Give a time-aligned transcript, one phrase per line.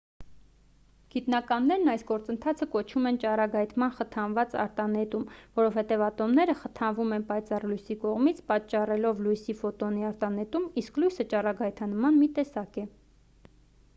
[1.15, 5.27] գիտնականներն այս գործընթացը կոչում են ճառագայթման խթանված արտանետում
[5.59, 12.31] որովհետև ատոմները խթանվում են պայծառ լույսի կողմից պատճառելով լույսի ֆոտոնի արտանետում իսկ լույսը ճառագայթման մի
[12.41, 12.89] տեսակ է